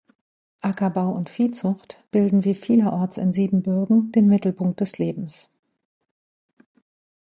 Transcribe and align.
Ackerbau 0.61 1.11
und 1.11 1.29
Viehzucht 1.29 2.03
bilden 2.09 2.43
wie 2.43 2.55
vielerorts 2.55 3.17
in 3.17 3.31
Siebenbürgen 3.31 4.11
den 4.13 4.29
Mittelpunkt 4.29 4.81
des 4.81 4.97
Lebens. 4.97 5.51